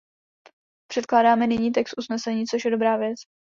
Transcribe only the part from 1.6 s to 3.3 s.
text usnesení, což je dobrá věc.